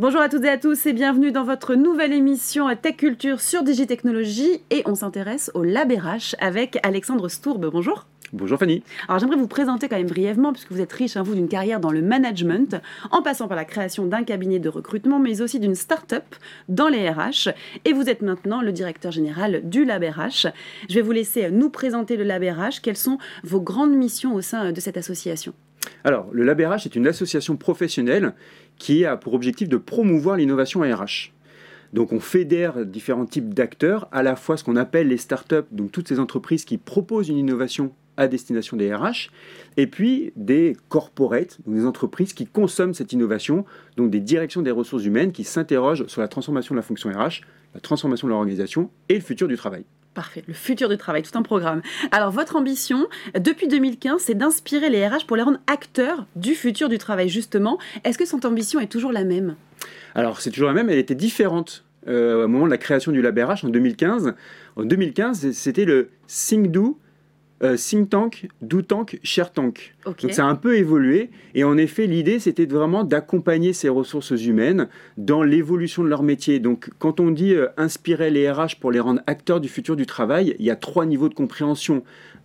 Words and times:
Bonjour 0.00 0.22
à 0.22 0.30
toutes 0.30 0.44
et 0.44 0.48
à 0.48 0.56
tous 0.56 0.86
et 0.86 0.94
bienvenue 0.94 1.30
dans 1.30 1.44
votre 1.44 1.74
nouvelle 1.74 2.14
émission 2.14 2.74
Tech 2.74 2.96
Culture 2.96 3.38
sur 3.38 3.62
Digitechnologie 3.62 4.62
et 4.70 4.82
on 4.86 4.94
s'intéresse 4.94 5.50
au 5.52 5.62
Lab 5.62 5.92
RH 5.92 6.36
avec 6.40 6.78
Alexandre 6.82 7.28
Stourbe. 7.28 7.68
Bonjour. 7.70 8.06
Bonjour 8.32 8.58
Fanny. 8.58 8.82
Alors 9.08 9.18
j'aimerais 9.18 9.36
vous 9.36 9.46
présenter 9.46 9.90
quand 9.90 9.98
même 9.98 10.06
brièvement, 10.06 10.54
puisque 10.54 10.72
vous 10.72 10.80
êtes 10.80 10.94
riche, 10.94 11.18
hein, 11.18 11.22
vous, 11.22 11.34
d'une 11.34 11.48
carrière 11.48 11.80
dans 11.80 11.90
le 11.90 12.00
management, 12.00 12.80
en 13.10 13.20
passant 13.20 13.46
par 13.46 13.58
la 13.58 13.66
création 13.66 14.06
d'un 14.06 14.24
cabinet 14.24 14.58
de 14.58 14.70
recrutement, 14.70 15.18
mais 15.18 15.42
aussi 15.42 15.60
d'une 15.60 15.74
start-up 15.74 16.34
dans 16.70 16.88
les 16.88 17.06
RH. 17.06 17.50
Et 17.84 17.92
vous 17.92 18.08
êtes 18.08 18.22
maintenant 18.22 18.62
le 18.62 18.72
directeur 18.72 19.12
général 19.12 19.68
du 19.68 19.84
Lab 19.84 20.02
RH. 20.02 20.46
Je 20.88 20.94
vais 20.94 21.02
vous 21.02 21.12
laisser 21.12 21.50
nous 21.50 21.68
présenter 21.68 22.16
le 22.16 22.24
Lab 22.24 22.42
RH. 22.42 22.80
Quelles 22.82 22.96
sont 22.96 23.18
vos 23.44 23.60
grandes 23.60 23.94
missions 23.94 24.32
au 24.32 24.40
sein 24.40 24.72
de 24.72 24.80
cette 24.80 24.96
association? 24.96 25.52
Alors, 26.04 26.28
le 26.32 26.44
LabRH 26.44 26.86
est 26.86 26.96
une 26.96 27.06
association 27.06 27.56
professionnelle 27.56 28.34
qui 28.78 29.04
a 29.04 29.16
pour 29.16 29.34
objectif 29.34 29.68
de 29.68 29.76
promouvoir 29.76 30.36
l'innovation 30.36 30.80
RH. 30.80 31.32
Donc 31.92 32.12
on 32.12 32.20
fédère 32.20 32.86
différents 32.86 33.26
types 33.26 33.52
d'acteurs, 33.52 34.08
à 34.12 34.22
la 34.22 34.36
fois 34.36 34.56
ce 34.56 34.64
qu'on 34.64 34.76
appelle 34.76 35.08
les 35.08 35.16
startups, 35.16 35.66
donc 35.72 35.90
toutes 35.90 36.08
ces 36.08 36.20
entreprises 36.20 36.64
qui 36.64 36.78
proposent 36.78 37.28
une 37.28 37.36
innovation 37.36 37.92
à 38.16 38.28
destination 38.28 38.76
des 38.76 38.94
RH, 38.94 39.30
et 39.76 39.86
puis 39.86 40.32
des 40.36 40.76
corporates, 40.88 41.58
donc 41.66 41.74
des 41.74 41.86
entreprises 41.86 42.32
qui 42.32 42.46
consomment 42.46 42.94
cette 42.94 43.12
innovation, 43.12 43.64
donc 43.96 44.10
des 44.10 44.20
directions 44.20 44.62
des 44.62 44.70
ressources 44.70 45.04
humaines 45.04 45.32
qui 45.32 45.42
s'interrogent 45.42 46.06
sur 46.06 46.20
la 46.20 46.28
transformation 46.28 46.74
de 46.74 46.78
la 46.78 46.82
fonction 46.82 47.10
RH, 47.10 47.40
la 47.74 47.80
transformation 47.80 48.28
de 48.28 48.30
leur 48.30 48.38
organisation 48.38 48.90
et 49.08 49.14
le 49.14 49.20
futur 49.20 49.48
du 49.48 49.56
travail. 49.56 49.84
Parfait, 50.14 50.42
le 50.48 50.54
futur 50.54 50.88
du 50.88 50.96
travail, 50.96 51.22
tout 51.22 51.38
un 51.38 51.42
programme. 51.42 51.82
Alors 52.10 52.32
votre 52.32 52.56
ambition, 52.56 53.06
depuis 53.38 53.68
2015, 53.68 54.20
c'est 54.20 54.34
d'inspirer 54.34 54.90
les 54.90 55.06
RH 55.06 55.26
pour 55.26 55.36
les 55.36 55.42
rendre 55.42 55.58
acteurs 55.68 56.26
du 56.34 56.54
futur 56.54 56.88
du 56.88 56.98
travail, 56.98 57.28
justement. 57.28 57.78
Est-ce 58.02 58.18
que 58.18 58.24
cette 58.24 58.44
ambition 58.44 58.80
est 58.80 58.88
toujours 58.88 59.12
la 59.12 59.24
même? 59.24 59.54
Alors 60.16 60.40
c'est 60.40 60.50
toujours 60.50 60.68
la 60.68 60.74
même, 60.74 60.90
elle 60.90 60.98
était 60.98 61.14
différente 61.14 61.84
euh, 62.08 62.44
au 62.44 62.48
moment 62.48 62.66
de 62.66 62.70
la 62.70 62.78
création 62.78 63.12
du 63.12 63.22
Lab 63.22 63.38
RH 63.38 63.64
en 63.64 63.68
2015. 63.68 64.34
En 64.76 64.84
2015, 64.84 65.52
c'était 65.52 65.84
le 65.84 66.10
Think 66.26 66.72
Do 66.72 66.98
euh, 67.62 67.76
think 67.76 68.08
tank, 68.08 68.48
do 68.62 68.80
tank, 68.80 69.18
share 69.22 69.52
tank. 69.52 69.94
Donc 70.04 70.32
ça 70.32 70.46
a 70.46 70.48
un 70.48 70.54
peu 70.54 70.76
évolué 70.76 71.30
et 71.54 71.64
en 71.64 71.76
effet 71.76 72.06
l'idée 72.06 72.38
c'était 72.38 72.66
vraiment 72.66 73.04
d'accompagner 73.04 73.72
ces 73.72 73.88
ressources 73.88 74.30
humaines 74.30 74.88
dans 75.16 75.42
l'évolution 75.42 76.02
de 76.02 76.08
leur 76.08 76.22
métier. 76.22 76.58
Donc 76.58 76.90
quand 76.98 77.20
on 77.20 77.30
dit 77.30 77.54
euh, 77.54 77.68
inspirer 77.76 78.30
les 78.30 78.50
RH 78.50 78.76
pour 78.80 78.92
les 78.92 79.00
rendre 79.00 79.20
acteurs 79.26 79.60
du 79.60 79.68
futur 79.68 79.96
du 79.96 80.06
travail, 80.06 80.56
il 80.58 80.64
y 80.64 80.70
a 80.70 80.76
trois 80.76 81.06
niveaux 81.06 81.28
de 81.28 81.34
compréhension. 81.34 82.02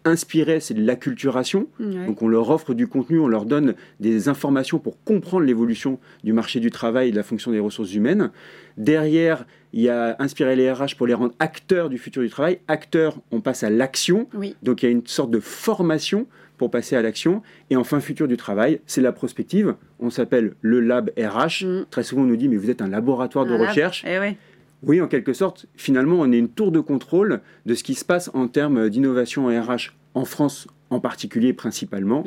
Inspirer, 0.07 0.59
c'est 0.59 0.75
de 0.75 0.85
l'acculturation. 0.85 1.67
Donc 1.79 2.21
on 2.21 2.27
leur 2.27 2.51
offre 2.51 2.75
du 2.75 2.85
contenu, 2.87 3.17
on 3.17 3.27
leur 3.27 3.45
donne 3.45 3.73
des 3.99 4.29
informations 4.29 4.77
pour 4.77 5.03
comprendre 5.03 5.45
l'évolution 5.45 5.99
du 6.23 6.31
marché 6.31 6.59
du 6.59 6.69
travail 6.69 7.07
et 7.07 7.11
de 7.11 7.15
la 7.15 7.23
fonction 7.23 7.51
des 7.51 7.59
ressources 7.59 7.95
humaines. 7.95 8.29
Derrière, 8.77 9.47
il 9.73 9.81
y 9.81 9.89
a 9.89 10.15
inspirer 10.19 10.55
les 10.55 10.71
RH 10.71 10.95
pour 10.95 11.07
les 11.07 11.15
rendre 11.15 11.33
acteurs 11.39 11.89
du 11.89 11.97
futur 11.97 12.21
du 12.21 12.29
travail. 12.29 12.59
Acteurs, 12.67 13.17
on 13.31 13.41
passe 13.41 13.63
à 13.63 13.71
l'action. 13.71 14.27
Donc 14.61 14.83
il 14.83 14.85
y 14.85 14.89
a 14.89 14.91
une 14.91 15.07
sorte 15.07 15.31
de 15.31 15.39
formation 15.39 16.27
pour 16.57 16.71
passer 16.71 16.95
à 16.95 17.01
l'action. 17.01 17.41
Et 17.69 17.75
enfin, 17.75 17.99
futur 17.99 18.27
du 18.27 18.37
travail, 18.37 18.81
c'est 18.85 19.01
la 19.01 19.11
prospective. 19.11 19.75
On 19.99 20.09
s'appelle 20.09 20.53
le 20.61 20.79
lab 20.79 21.11
RH. 21.17 21.65
Mm. 21.65 21.85
Très 21.89 22.03
souvent, 22.03 22.23
on 22.23 22.25
nous 22.25 22.37
dit, 22.37 22.49
mais 22.49 22.57
vous 22.57 22.69
êtes 22.69 22.81
un 22.81 22.87
laboratoire 22.87 23.45
de 23.45 23.53
recherche. 23.53 24.03
Eh 24.07 24.35
oui, 24.83 25.01
en 25.01 25.07
quelque 25.07 25.33
sorte, 25.33 25.65
finalement, 25.75 26.17
on 26.19 26.31
est 26.31 26.37
une 26.37 26.49
tour 26.49 26.71
de 26.71 26.79
contrôle 26.79 27.41
de 27.65 27.73
ce 27.73 27.83
qui 27.83 27.95
se 27.95 28.05
passe 28.05 28.29
en 28.33 28.47
termes 28.47 28.89
d'innovation 28.89 29.47
RH 29.47 29.93
en 30.13 30.25
France 30.25 30.67
en 30.89 30.99
particulier 30.99 31.53
principalement. 31.53 32.23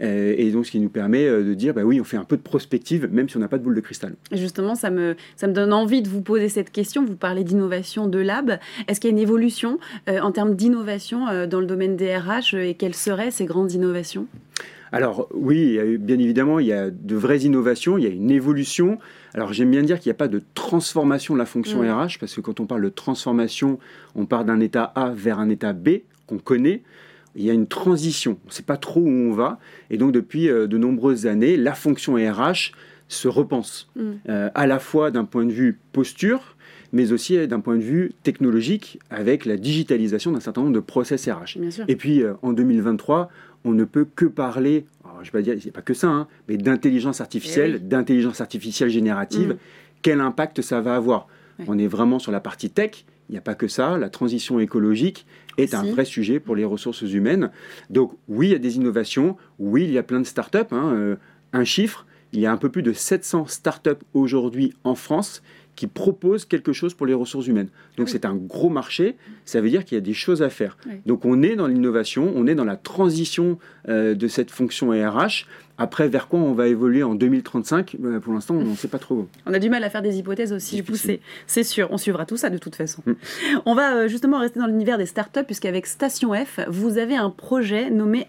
Euh, 0.00 0.34
et 0.36 0.50
donc 0.50 0.66
ce 0.66 0.70
qui 0.70 0.80
nous 0.80 0.88
permet 0.88 1.26
euh, 1.26 1.42
de 1.42 1.54
dire, 1.54 1.74
bah 1.74 1.82
oui, 1.82 2.00
on 2.00 2.04
fait 2.04 2.16
un 2.16 2.24
peu 2.24 2.36
de 2.36 2.42
prospective, 2.42 3.08
même 3.10 3.28
si 3.28 3.36
on 3.36 3.40
n'a 3.40 3.48
pas 3.48 3.58
de 3.58 3.62
boule 3.62 3.74
de 3.74 3.80
cristal. 3.80 4.14
justement, 4.32 4.74
ça 4.74 4.90
me, 4.90 5.16
ça 5.36 5.46
me 5.46 5.52
donne 5.52 5.72
envie 5.72 6.02
de 6.02 6.08
vous 6.08 6.20
poser 6.20 6.48
cette 6.48 6.70
question. 6.70 7.04
Vous 7.04 7.16
parlez 7.16 7.44
d'innovation 7.44 8.06
de 8.06 8.18
lab. 8.18 8.58
Est-ce 8.88 9.00
qu'il 9.00 9.10
y 9.10 9.12
a 9.12 9.16
une 9.16 9.22
évolution 9.22 9.78
euh, 10.08 10.20
en 10.20 10.32
termes 10.32 10.54
d'innovation 10.54 11.46
dans 11.46 11.60
le 11.60 11.66
domaine 11.66 11.96
des 11.96 12.16
RH 12.16 12.54
et 12.54 12.74
quelles 12.74 12.94
seraient 12.94 13.30
ces 13.30 13.46
grandes 13.46 13.72
innovations? 13.72 14.26
Alors 14.92 15.28
oui, 15.32 15.78
bien 15.98 16.18
évidemment, 16.18 16.60
il 16.60 16.66
y 16.66 16.72
a 16.72 16.90
de 16.90 17.16
vraies 17.16 17.40
innovations, 17.40 17.98
il 17.98 18.04
y 18.04 18.06
a 18.06 18.10
une 18.10 18.30
évolution. 18.30 18.98
Alors 19.32 19.52
j'aime 19.52 19.70
bien 19.70 19.82
dire 19.82 19.98
qu'il 19.98 20.10
n'y 20.10 20.14
a 20.14 20.18
pas 20.18 20.28
de 20.28 20.40
transformation 20.54 21.34
de 21.34 21.40
la 21.40 21.46
fonction 21.46 21.80
RH, 21.80 21.84
mm. 21.84 22.18
parce 22.20 22.34
que 22.34 22.40
quand 22.40 22.60
on 22.60 22.66
parle 22.66 22.82
de 22.82 22.88
transformation, 22.90 23.78
on 24.14 24.26
part 24.26 24.44
d'un 24.44 24.60
état 24.60 24.84
A 24.94 25.10
vers 25.10 25.40
un 25.40 25.48
état 25.48 25.72
B 25.72 26.02
qu'on 26.26 26.38
connaît. 26.38 26.82
Il 27.36 27.44
y 27.44 27.50
a 27.50 27.52
une 27.52 27.66
transition, 27.66 28.38
on 28.44 28.48
ne 28.48 28.52
sait 28.52 28.62
pas 28.62 28.76
trop 28.76 29.00
où 29.00 29.08
on 29.08 29.32
va. 29.32 29.58
Et 29.90 29.96
donc 29.96 30.12
depuis 30.12 30.48
euh, 30.48 30.66
de 30.66 30.78
nombreuses 30.78 31.26
années, 31.26 31.56
la 31.56 31.74
fonction 31.74 32.14
RH 32.14 32.72
se 33.08 33.28
repense, 33.28 33.90
mm. 33.96 34.10
euh, 34.28 34.50
à 34.54 34.66
la 34.66 34.78
fois 34.78 35.10
d'un 35.10 35.24
point 35.24 35.44
de 35.44 35.52
vue 35.52 35.78
posture, 35.92 36.56
mais 36.92 37.12
aussi 37.12 37.46
d'un 37.46 37.60
point 37.60 37.76
de 37.76 37.82
vue 37.82 38.12
technologique, 38.22 38.98
avec 39.10 39.44
la 39.44 39.56
digitalisation 39.56 40.32
d'un 40.32 40.40
certain 40.40 40.62
nombre 40.62 40.74
de 40.74 40.80
process 40.80 41.28
RH. 41.28 41.58
Et 41.88 41.96
puis 41.96 42.22
euh, 42.22 42.34
en 42.42 42.52
2023, 42.52 43.30
on 43.64 43.72
ne 43.72 43.84
peut 43.84 44.06
que 44.14 44.26
parler, 44.26 44.86
je 45.04 45.18
ne 45.18 45.24
vais 45.24 45.30
pas 45.30 45.42
dire, 45.42 45.56
c'est 45.60 45.70
pas 45.72 45.82
que 45.82 45.94
ça, 45.94 46.08
hein, 46.08 46.28
mais 46.48 46.56
d'intelligence 46.56 47.20
artificielle, 47.20 47.74
eh 47.76 47.78
d'intelligence 47.80 48.40
artificielle 48.40 48.90
générative. 48.90 49.54
Mm. 49.54 49.56
Quel 50.02 50.20
impact 50.20 50.60
ça 50.60 50.80
va 50.80 50.96
avoir? 50.96 51.26
On 51.66 51.78
est 51.78 51.86
vraiment 51.86 52.18
sur 52.18 52.32
la 52.32 52.40
partie 52.40 52.70
tech. 52.70 53.04
Il 53.28 53.32
n'y 53.32 53.38
a 53.38 53.42
pas 53.42 53.54
que 53.54 53.68
ça. 53.68 53.96
La 53.96 54.10
transition 54.10 54.60
écologique 54.60 55.26
est 55.56 55.74
un 55.74 55.82
vrai 55.82 56.04
sujet 56.04 56.40
pour 56.40 56.56
les 56.56 56.64
ressources 56.64 57.02
humaines. 57.02 57.50
Donc 57.90 58.12
oui, 58.28 58.48
il 58.48 58.52
y 58.52 58.56
a 58.56 58.58
des 58.58 58.76
innovations. 58.76 59.36
Oui, 59.58 59.84
il 59.84 59.92
y 59.92 59.98
a 59.98 60.02
plein 60.02 60.20
de 60.20 60.26
startups. 60.26 60.58
Hein, 60.72 60.92
euh, 60.94 61.16
un 61.52 61.64
chiffre, 61.64 62.06
il 62.32 62.40
y 62.40 62.46
a 62.46 62.52
un 62.52 62.56
peu 62.56 62.68
plus 62.68 62.82
de 62.82 62.92
700 62.92 63.46
startups 63.46 63.90
aujourd'hui 64.12 64.74
en 64.84 64.94
France 64.94 65.42
qui 65.76 65.86
proposent 65.86 66.44
quelque 66.44 66.72
chose 66.72 66.94
pour 66.94 67.06
les 67.06 67.14
ressources 67.14 67.46
humaines. 67.46 67.68
Donc 67.96 68.08
c'est 68.08 68.24
un 68.24 68.34
gros 68.34 68.68
marché, 68.68 69.16
ça 69.44 69.60
veut 69.60 69.70
dire 69.70 69.84
qu'il 69.84 69.96
y 69.96 69.98
a 69.98 70.02
des 70.02 70.14
choses 70.14 70.42
à 70.42 70.50
faire. 70.50 70.76
Donc 71.06 71.24
on 71.24 71.42
est 71.42 71.56
dans 71.56 71.66
l'innovation, 71.66 72.32
on 72.34 72.46
est 72.46 72.54
dans 72.54 72.64
la 72.64 72.76
transition 72.76 73.58
euh, 73.88 74.14
de 74.14 74.28
cette 74.28 74.50
fonction 74.50 74.90
RH. 74.90 75.46
Après, 75.76 76.08
vers 76.08 76.28
quoi 76.28 76.38
on 76.38 76.52
va 76.52 76.68
évoluer 76.68 77.02
en 77.02 77.14
2035 77.14 77.96
bah, 77.98 78.20
Pour 78.20 78.32
l'instant, 78.32 78.54
on 78.54 78.64
ne 78.64 78.76
sait 78.76 78.88
pas 78.88 79.00
trop. 79.00 79.28
On 79.44 79.52
a 79.52 79.58
du 79.58 79.68
mal 79.68 79.82
à 79.82 79.90
faire 79.90 80.02
des 80.02 80.18
hypothèses 80.18 80.52
aussi 80.52 80.82
poussées. 80.82 81.20
C'est 81.46 81.64
sûr, 81.64 81.88
on 81.90 81.98
suivra 81.98 82.26
tout 82.26 82.36
ça 82.36 82.48
de 82.48 82.58
toute 82.58 82.76
façon. 82.76 83.02
Mm. 83.06 83.12
On 83.66 83.74
va 83.74 83.96
euh, 83.96 84.08
justement 84.08 84.38
rester 84.38 84.60
dans 84.60 84.66
l'univers 84.66 84.98
des 84.98 85.06
startups, 85.06 85.44
puisqu'avec 85.44 85.86
Station 85.86 86.32
F, 86.32 86.60
vous 86.68 86.98
avez 86.98 87.16
un 87.16 87.30
projet 87.30 87.90
nommé 87.90 88.28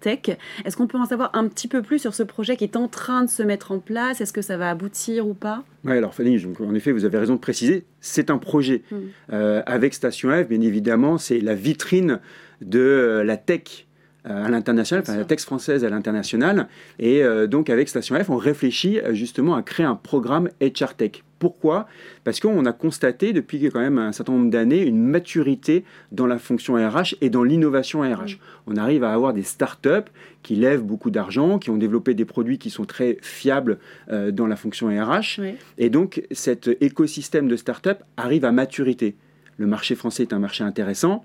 Tech. 0.00 0.38
Est-ce 0.64 0.76
qu'on 0.76 0.86
peut 0.86 0.98
en 0.98 1.04
savoir 1.04 1.30
un 1.34 1.48
petit 1.48 1.68
peu 1.68 1.82
plus 1.82 1.98
sur 1.98 2.14
ce 2.14 2.22
projet 2.22 2.56
qui 2.56 2.64
est 2.64 2.76
en 2.76 2.88
train 2.88 3.24
de 3.24 3.30
se 3.30 3.42
mettre 3.42 3.72
en 3.72 3.78
place? 3.78 4.20
Est-ce 4.20 4.32
que 4.32 4.42
ça 4.42 4.56
va 4.56 4.70
aboutir 4.70 5.26
ou 5.26 5.34
pas? 5.34 5.64
Oui, 5.84 5.92
alors 5.92 6.14
Fanny, 6.14 6.42
en 6.60 6.74
effet, 6.74 6.92
vous 6.92 7.04
avez 7.04 7.18
raison 7.18 7.34
de 7.34 7.40
préciser, 7.40 7.84
c'est 8.00 8.30
un 8.30 8.38
projet. 8.38 8.82
Mm. 8.90 8.96
Euh, 9.32 9.62
avec 9.66 9.94
Station 9.94 10.30
F, 10.30 10.48
bien 10.48 10.60
évidemment, 10.60 11.18
c'est 11.18 11.40
la 11.40 11.54
vitrine 11.54 12.20
de 12.62 12.80
euh, 12.80 13.24
la 13.24 13.36
tech 13.36 13.60
euh, 13.60 13.85
à 14.26 14.48
l'international, 14.48 15.02
enfin 15.06 15.16
la 15.16 15.24
texte 15.24 15.46
française 15.46 15.84
à 15.84 15.90
l'international. 15.90 16.68
Et 16.98 17.22
euh, 17.22 17.46
donc 17.46 17.70
avec 17.70 17.88
Station 17.88 18.16
F, 18.16 18.28
on 18.30 18.36
réfléchit 18.36 18.98
euh, 18.98 19.14
justement 19.14 19.54
à 19.54 19.62
créer 19.62 19.86
un 19.86 19.94
programme 19.94 20.48
HR 20.60 20.94
Tech. 20.96 21.22
Pourquoi? 21.38 21.86
Parce 22.24 22.40
qu'on 22.40 22.64
a 22.64 22.72
constaté 22.72 23.32
depuis 23.32 23.60
quand 23.70 23.80
même 23.80 23.98
un 23.98 24.12
certain 24.12 24.32
nombre 24.32 24.50
d'années 24.50 24.82
une 24.82 24.98
maturité 24.98 25.84
dans 26.10 26.26
la 26.26 26.38
fonction 26.38 26.74
RH 26.74 27.14
et 27.20 27.28
dans 27.28 27.44
l'innovation 27.44 28.00
RH. 28.00 28.38
On 28.66 28.76
arrive 28.76 29.04
à 29.04 29.12
avoir 29.12 29.34
des 29.34 29.42
startups 29.42 30.10
qui 30.42 30.56
lèvent 30.56 30.82
beaucoup 30.82 31.10
d'argent, 31.10 31.58
qui 31.58 31.68
ont 31.68 31.76
développé 31.76 32.14
des 32.14 32.24
produits 32.24 32.58
qui 32.58 32.70
sont 32.70 32.86
très 32.86 33.18
fiables 33.20 33.78
dans 34.08 34.46
la 34.46 34.56
fonction 34.56 34.88
RH. 34.88 35.42
Et 35.76 35.90
donc 35.90 36.22
cet 36.30 36.70
écosystème 36.80 37.48
de 37.48 37.56
startups 37.56 38.02
arrive 38.16 38.46
à 38.46 38.52
maturité. 38.52 39.14
Le 39.58 39.66
marché 39.66 39.94
français 39.94 40.22
est 40.22 40.32
un 40.32 40.38
marché 40.38 40.64
intéressant, 40.64 41.22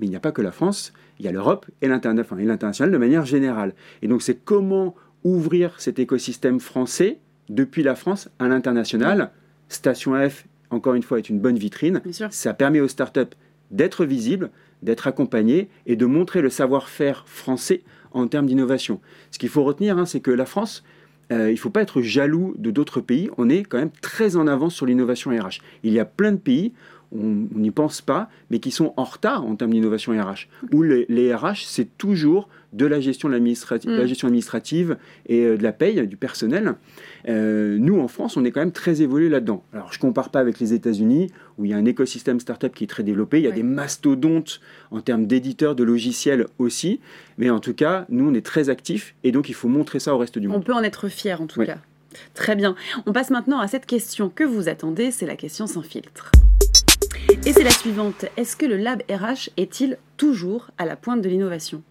mais 0.00 0.06
il 0.06 0.10
n'y 0.10 0.16
a 0.16 0.20
pas 0.20 0.32
que 0.32 0.42
la 0.42 0.50
France 0.52 0.92
il 1.18 1.24
y 1.24 1.28
a 1.28 1.32
l'Europe 1.32 1.66
et 1.82 1.88
l'international 1.88 2.90
de 2.90 2.98
manière 2.98 3.24
générale. 3.24 3.74
Et 4.02 4.08
donc 4.08 4.22
c'est 4.22 4.34
comment 4.34 4.94
ouvrir 5.22 5.80
cet 5.80 5.98
écosystème 5.98 6.60
français 6.60 7.18
depuis 7.48 7.82
la 7.82 7.94
France 7.94 8.28
à 8.38 8.48
l'international. 8.48 9.30
Station 9.68 10.12
F, 10.28 10.44
encore 10.70 10.94
une 10.94 11.02
fois, 11.02 11.18
est 11.18 11.28
une 11.28 11.40
bonne 11.40 11.58
vitrine. 11.58 12.02
Ça 12.30 12.54
permet 12.54 12.80
aux 12.80 12.88
startups 12.88 13.20
d'être 13.70 14.04
visibles, 14.04 14.50
d'être 14.82 15.06
accompagnés 15.06 15.68
et 15.86 15.96
de 15.96 16.06
montrer 16.06 16.42
le 16.42 16.50
savoir-faire 16.50 17.24
français 17.26 17.82
en 18.12 18.28
termes 18.28 18.46
d'innovation. 18.46 19.00
Ce 19.30 19.38
qu'il 19.38 19.48
faut 19.48 19.64
retenir, 19.64 19.98
hein, 19.98 20.06
c'est 20.06 20.20
que 20.20 20.30
la 20.30 20.46
France, 20.46 20.84
euh, 21.32 21.50
il 21.50 21.54
ne 21.54 21.58
faut 21.58 21.70
pas 21.70 21.82
être 21.82 22.02
jaloux 22.02 22.54
de 22.58 22.70
d'autres 22.70 23.00
pays. 23.00 23.30
On 23.38 23.48
est 23.48 23.64
quand 23.64 23.78
même 23.78 23.90
très 24.02 24.36
en 24.36 24.46
avance 24.46 24.74
sur 24.74 24.86
l'innovation 24.86 25.30
RH. 25.30 25.60
Il 25.82 25.92
y 25.92 25.98
a 25.98 26.04
plein 26.04 26.32
de 26.32 26.38
pays 26.38 26.72
on 27.14 27.58
n'y 27.58 27.70
pense 27.70 28.00
pas, 28.00 28.28
mais 28.50 28.58
qui 28.58 28.70
sont 28.70 28.92
en 28.96 29.04
retard 29.04 29.44
en 29.44 29.56
termes 29.56 29.72
d'innovation 29.72 30.12
RH. 30.12 30.48
Où 30.72 30.82
les, 30.82 31.34
RH, 31.34 31.64
c'est 31.66 31.96
toujours 31.96 32.48
de 32.72 32.86
la 32.86 33.00
gestion, 33.00 33.28
de 33.28 33.34
la 33.34 33.40
mm. 33.40 34.06
gestion 34.06 34.26
administrative 34.26 34.96
et 35.26 35.44
euh, 35.44 35.56
de 35.56 35.62
la 35.62 35.72
paye, 35.72 36.06
du 36.08 36.16
personnel. 36.16 36.74
Euh, 37.28 37.76
nous, 37.78 38.00
en 38.00 38.08
France, 38.08 38.36
on 38.36 38.44
est 38.44 38.50
quand 38.50 38.60
même 38.60 38.72
très 38.72 39.00
évolué 39.00 39.28
là-dedans. 39.28 39.62
Alors, 39.72 39.92
je 39.92 39.98
ne 39.98 40.00
compare 40.00 40.30
pas 40.30 40.40
avec 40.40 40.58
les 40.58 40.72
États-Unis, 40.72 41.30
où 41.56 41.64
il 41.64 41.70
y 41.70 41.74
a 41.74 41.76
un 41.76 41.84
écosystème 41.84 42.40
startup 42.40 42.74
qui 42.74 42.84
est 42.84 42.88
très 42.88 43.04
développé. 43.04 43.38
Il 43.38 43.44
y 43.44 43.48
a 43.48 43.52
des 43.52 43.62
mastodontes 43.62 44.60
en 44.90 45.00
termes 45.00 45.26
d'éditeurs 45.26 45.76
de 45.76 45.84
logiciels 45.84 46.46
aussi. 46.58 47.00
Mais 47.38 47.50
en 47.50 47.60
tout 47.60 47.74
cas, 47.74 48.06
nous, 48.08 48.28
on 48.28 48.34
est 48.34 48.44
très 48.44 48.68
actifs 48.68 49.14
et 49.22 49.30
donc 49.30 49.48
il 49.48 49.54
faut 49.54 49.68
montrer 49.68 50.00
ça 50.00 50.14
au 50.14 50.18
reste 50.18 50.38
du 50.38 50.48
monde. 50.48 50.58
On 50.58 50.62
peut 50.62 50.74
en 50.74 50.82
être 50.82 51.08
fier, 51.08 51.40
en 51.40 51.46
tout 51.46 51.62
cas. 51.62 51.78
Très 52.34 52.56
bien. 52.56 52.74
On 53.06 53.12
passe 53.12 53.30
maintenant 53.30 53.58
à 53.58 53.68
cette 53.68 53.86
question 53.86 54.28
que 54.28 54.44
vous 54.44 54.68
attendez, 54.68 55.10
c'est 55.10 55.26
la 55.26 55.36
question 55.36 55.66
sans 55.66 55.82
filtre. 55.82 56.30
Et 57.42 57.52
c'est 57.52 57.64
la 57.64 57.70
suivante. 57.70 58.26
Est-ce 58.36 58.56
que 58.56 58.64
le 58.64 58.76
Lab 58.76 59.02
RH 59.10 59.50
est-il 59.56 59.98
toujours 60.16 60.70
à 60.78 60.86
la 60.86 60.94
pointe 60.94 61.20
de 61.20 61.28
l'innovation? 61.28 61.82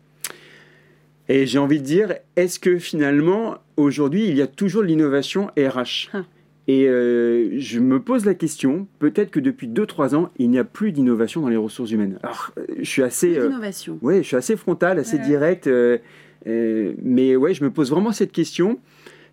Et 1.27 1.45
j'ai 1.45 1.59
envie 1.59 1.79
de 1.79 1.85
dire, 1.85 2.15
est-ce 2.37 2.59
que 2.59 2.79
finalement, 2.79 3.57
aujourd'hui, 3.75 4.25
il 4.27 4.37
y 4.37 4.41
a 4.41 4.47
toujours 4.47 4.83
l'innovation 4.83 5.47
RH 5.57 6.09
ah. 6.13 6.23
Et 6.69 6.87
euh, 6.87 7.59
je 7.59 7.79
me 7.79 7.99
pose 7.99 8.23
la 8.23 8.35
question, 8.35 8.87
peut-être 8.99 9.31
que 9.31 9.41
depuis 9.41 9.67
2-3 9.67 10.15
ans, 10.15 10.29
il 10.37 10.49
n'y 10.49 10.59
a 10.59 10.63
plus 10.63 10.93
d'innovation 10.93 11.41
dans 11.41 11.49
les 11.49 11.57
ressources 11.57 11.91
humaines. 11.91 12.19
Alors, 12.23 12.51
euh, 12.57 12.65
je 12.79 12.89
suis 12.89 13.03
assez... 13.03 13.37
Euh, 13.37 13.51
ouais, 14.01 14.23
je 14.23 14.27
suis 14.27 14.37
assez 14.37 14.55
frontal, 14.55 14.97
assez 14.97 15.19
direct, 15.19 15.69
mais 16.45 17.35
ouais, 17.35 17.53
je 17.53 17.63
me 17.65 17.69
pose 17.69 17.89
vraiment 17.89 18.13
cette 18.13 18.31
question. 18.31 18.79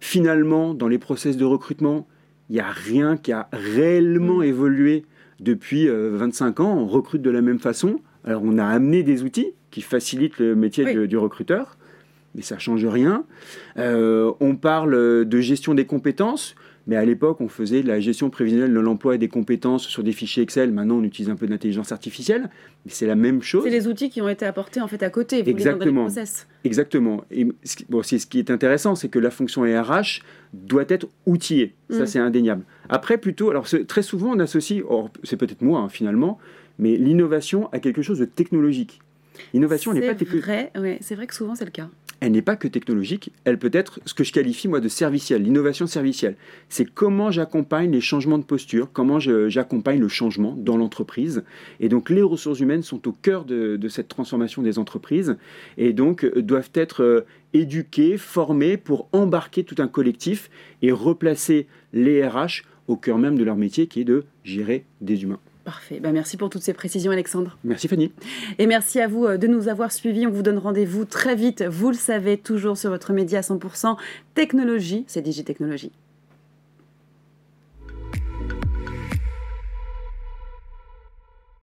Finalement, 0.01 0.75
dans 0.75 0.89
les 0.89 0.99
process 0.99 1.37
de 1.37 1.45
recrutement, 1.45 2.09
il 2.49 2.55
n'y 2.55 2.61
a 2.61 2.71
rien 2.71 3.17
qui 3.17 3.31
a 3.31 3.49
réellement 3.53 4.39
mm. 4.39 4.45
évolué 4.45 5.05
depuis 5.41 5.89
25 5.89 6.61
ans. 6.61 6.77
On 6.79 6.87
recrute 6.87 7.23
de 7.23 7.31
la 7.31 7.43
même 7.43 7.59
façon. 7.59 8.01
Alors, 8.25 8.43
on 8.45 8.59
a 8.59 8.65
amené 8.65 9.03
des 9.03 9.23
outils 9.23 9.53
qui 9.71 9.83
facilitent 9.83 10.39
le 10.39 10.55
métier 10.55 11.07
du 11.07 11.17
recruteur, 11.17 11.77
mais 12.35 12.43
ça 12.43 12.57
ne 12.57 12.61
change 12.61 12.87
rien. 12.87 13.25
on 13.77 14.57
parle 14.61 15.25
de 15.27 15.41
gestion 15.41 15.75
des 15.75 15.87
compétences. 15.87 16.55
Mais 16.87 16.97
à 16.97 17.05
l'époque, 17.05 17.41
on 17.41 17.49
faisait 17.49 17.83
de 17.83 17.89
la 17.89 18.01
gestion 18.01 18.31
prévisionnelle 18.31 18.73
de 18.73 18.81
l'emploi 18.81 19.15
et 19.15 19.19
des 19.19 19.29
compétences 19.29 19.87
sur 19.87 20.03
des 20.03 20.13
fichiers 20.13 20.43
Excel. 20.43 20.73
Maintenant, 20.73 20.97
on 20.97 21.05
utilise 21.05 21.31
un 21.31 21.37
peu 21.37 21.47
d'intelligence 21.47 21.93
artificielle. 21.93 22.51
Mais 22.85 22.93
c'est 22.93 23.07
la 23.07 23.17
même 23.17 23.43
chose. 23.43 23.65
C'est 23.65 23.71
les 23.71 23.87
outils 23.87 24.11
qui 24.11 24.21
ont 24.23 24.29
été 24.29 24.47
apportés 24.47 24.81
en 24.81 24.89
fait 24.89 25.03
à 25.03 25.11
côté. 25.11 25.49
Exactement. 25.49 26.09
Dans 26.09 26.15
les 26.15 26.25
Exactement. 26.65 27.25
Et 27.31 27.45
bon, 27.89 28.03
ce 28.03 28.27
qui 28.27 28.39
est 28.39 28.51
intéressant, 28.51 28.95
c'est 28.95 29.09
que 29.09 29.19
la 29.19 29.31
fonction 29.31 29.63
RH 29.63 30.23
doit 30.53 30.85
être 30.89 31.07
outillée. 31.27 31.75
Ça, 31.91 32.03
mm. 32.03 32.07
c'est 32.07 32.19
indéniable. 32.19 32.65
Après, 32.89 33.19
plutôt, 33.19 33.51
alors 33.51 33.67
très 33.87 34.03
souvent, 34.03 34.33
on 34.35 34.39
associe, 34.41 34.83
c'est 35.23 35.37
peut-être 35.37 35.63
moi 35.63 35.81
hein, 35.81 35.89
finalement, 35.89 36.39
mais 36.79 36.97
l'innovation 36.97 37.69
à 37.73 37.79
quelque 37.79 38.03
chose 38.03 38.19
de 38.19 38.25
technologique. 38.25 39.01
L'innovation 39.55 39.93
n'est 39.93 40.01
pas 40.01 40.15
technologique. 40.15 40.71
Ouais, 40.77 40.99
c'est 41.01 41.15
vrai 41.15 41.27
que 41.27 41.35
souvent 41.35 41.55
c'est 41.55 41.65
le 41.65 41.71
cas 41.71 41.89
elle 42.21 42.33
n'est 42.33 42.43
pas 42.43 42.57
que 42.57 42.69
technologique, 42.69 43.33
elle 43.45 43.59
peut 43.59 43.71
être 43.73 44.01
ce 44.05 44.15
que 44.15 44.25
je 44.25 44.33
qualifie 44.33 44.69
moi 44.69 44.81
de 44.81 44.89
servicielle, 44.89 45.43
l'innovation 45.43 45.87
servicielle. 45.87 46.37
C'est 46.69 46.85
comment 46.85 47.31
j'accompagne 47.31 47.91
les 47.91 48.01
changements 48.01 48.39
de 48.39 48.45
posture, 48.45 48.91
comment 48.93 49.19
j'accompagne 49.19 49.99
le 49.99 50.09
changement 50.09 50.55
dans 50.57 50.77
l'entreprise. 50.77 51.43
Et 51.81 51.89
donc 51.89 52.11
les 52.11 52.23
ressources 52.23 52.61
humaines 52.61 52.83
sont 52.83 53.09
au 53.09 53.13
cœur 53.13 53.45
de, 53.45 53.79
cette 53.89 54.09
transformation 54.09 54.63
des 54.63 54.79
entreprises 54.79 55.37
et 55.77 55.93
donc 55.93 56.25
euh, 56.25 56.43
doivent 56.43 56.71
être 56.75 57.03
euh, 57.03 57.27
éduquées, 57.55 58.19
formées 58.19 58.77
pour 58.77 59.09
embarquer 59.13 59.65
tout 59.65 59.75
un 59.79 59.89
collectif 59.89 60.51
et 60.83 60.93
replacer 60.93 61.67
les 61.93 62.25
RH 62.25 62.63
au 62.87 62.97
cœur 62.97 63.19
même 63.19 63.37
de 63.37 63.45
leur 63.45 63.57
métier 63.57 63.87
qui 63.89 64.03
est 64.03 64.05
de 64.05 64.25
gérer 64.45 64.85
des 65.01 65.23
humains. 65.23 65.41
Parfait. 65.65 66.01
Ben, 66.01 66.13
merci 66.13 66.37
pour 66.37 66.49
toutes 66.49 66.63
ces 66.63 66.73
précisions, 66.73 67.13
Alexandre. 67.13 67.59
Merci, 67.65 67.87
Fanny. 67.87 68.13
Et 68.59 68.67
merci 68.67 69.01
à 69.01 69.09
vous 69.09 69.27
euh, 69.27 69.37
de 69.37 69.47
nous 69.47 69.69
avoir 69.69 69.93
suivis. 69.93 70.27
On 70.27 70.31
vous 70.31 70.43
donne 70.43 70.59
rendez-vous 70.59 71.05
très 71.05 71.35
vite, 71.35 71.63
vous 71.63 71.91
le 71.91 71.97
savez, 71.97 72.39
toujours 72.39 72.79
sur 72.79 72.91
votre 72.91 73.13
média 73.13 73.41
100% 73.41 73.97
technologie, 74.35 75.05
c'est 75.07 75.21
Digitechnologie. 75.21 75.93